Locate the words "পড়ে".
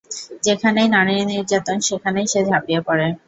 2.87-3.07